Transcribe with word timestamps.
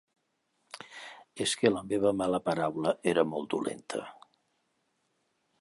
És 1.45 1.53
que 1.59 1.71
la 1.75 1.83
meva 1.91 2.15
mala 2.23 2.41
paraula 2.49 2.97
era 3.15 3.29
molt 3.35 3.53
dolenta. 3.55 4.03